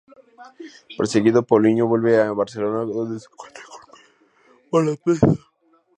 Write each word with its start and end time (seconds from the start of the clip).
Perseguido, 0.97 1.45
Paulino 1.45 1.85
vuelve 1.85 2.19
a 2.19 2.31
Barcelona, 2.31 2.91
donde 2.91 3.19
se 3.19 3.27
encuentra 3.31 3.63
con 4.71 4.83
Malatesta. 4.85 5.27